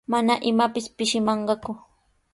[0.13, 1.71] Mana imapis pishimanqaku.